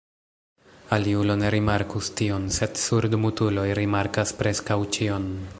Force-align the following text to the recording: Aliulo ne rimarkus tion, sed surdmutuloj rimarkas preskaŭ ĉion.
Aliulo 0.95 1.35
ne 1.41 1.51
rimarkus 1.57 2.09
tion, 2.21 2.49
sed 2.57 2.83
surdmutuloj 2.87 3.69
rimarkas 3.81 4.37
preskaŭ 4.41 4.83
ĉion. 4.99 5.35